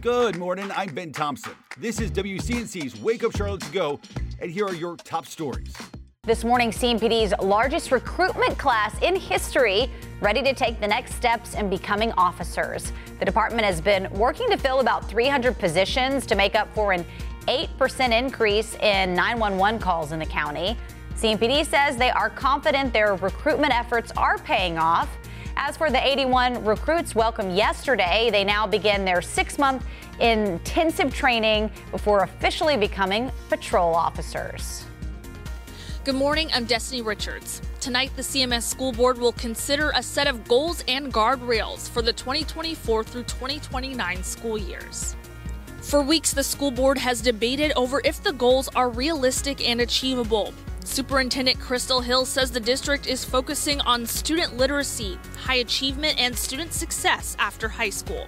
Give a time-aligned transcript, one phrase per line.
[0.00, 0.70] Good morning.
[0.76, 1.54] I'm Ben Thompson.
[1.76, 4.00] This is WCNC's Wake Up Charlotte to Go,
[4.40, 5.74] and here are your top stories.
[6.22, 9.90] This morning, CMPD's largest recruitment class in history,
[10.20, 12.92] ready to take the next steps in becoming officers.
[13.18, 17.04] The department has been working to fill about 300 positions to make up for an
[17.48, 20.76] 8% increase in 911 calls in the county.
[21.16, 25.08] CMPD says they are confident their recruitment efforts are paying off.
[25.60, 29.84] As for the 81 recruits welcomed yesterday, they now begin their six month
[30.20, 34.84] intensive training before officially becoming patrol officers.
[36.04, 37.60] Good morning, I'm Destiny Richards.
[37.80, 42.12] Tonight, the CMS School Board will consider a set of goals and guardrails for the
[42.12, 45.16] 2024 through 2029 school years.
[45.82, 50.54] For weeks, the school board has debated over if the goals are realistic and achievable.
[50.88, 56.72] Superintendent Crystal Hill says the district is focusing on student literacy, high achievement, and student
[56.72, 58.26] success after high school.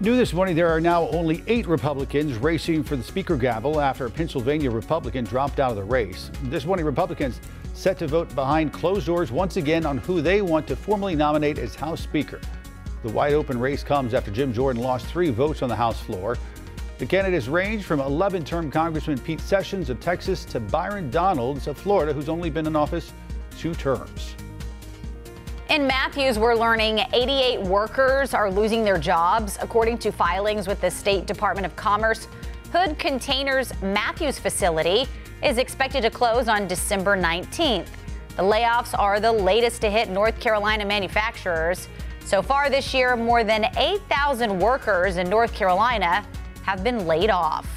[0.00, 4.06] New this morning, there are now only eight Republicans racing for the Speaker gavel after
[4.06, 6.30] a Pennsylvania Republican dropped out of the race.
[6.44, 7.40] This morning, Republicans
[7.74, 11.58] set to vote behind closed doors once again on who they want to formally nominate
[11.58, 12.40] as House Speaker.
[13.02, 16.38] The wide open race comes after Jim Jordan lost three votes on the House floor.
[16.98, 21.76] The candidates range from 11 term Congressman Pete Sessions of Texas to Byron Donalds of
[21.76, 23.12] Florida, who's only been in office
[23.58, 24.34] two terms.
[25.68, 30.90] In Matthews, we're learning 88 workers are losing their jobs, according to filings with the
[30.90, 32.28] State Department of Commerce.
[32.72, 35.06] Hood Containers Matthews facility
[35.42, 37.88] is expected to close on December 19th.
[38.36, 41.88] The layoffs are the latest to hit North Carolina manufacturers.
[42.24, 46.26] So far this year, more than 8,000 workers in North Carolina
[46.66, 47.68] have been laid off.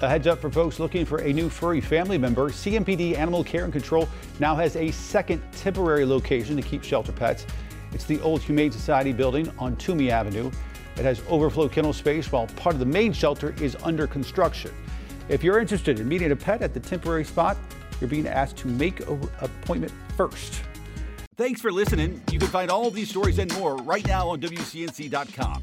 [0.00, 2.48] A heads up for folks looking for a new furry family member.
[2.48, 4.08] CMPD Animal Care and Control
[4.40, 7.46] now has a second temporary location to keep shelter pets.
[7.92, 10.50] It's the old Humane Society building on Toomey Avenue.
[10.96, 14.72] It has overflow kennel space while part of the main shelter is under construction.
[15.28, 17.58] If you're interested in meeting a pet at the temporary spot,
[18.00, 20.62] you're being asked to make an appointment first.
[21.36, 22.22] Thanks for listening.
[22.32, 25.62] You can find all of these stories and more right now on WCNC.com.